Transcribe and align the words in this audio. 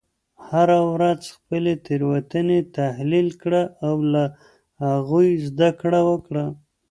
هره 0.49 0.79
ورځ 0.93 1.21
خپلې 1.35 1.73
تیروتنې 1.85 2.59
تحلیل 2.77 3.27
کړه 3.41 3.63
او 3.87 3.95
له 4.13 4.23
هغوی 4.87 5.29
زده 5.47 5.69
کړه 5.81 6.01
وکړه. 6.09 6.45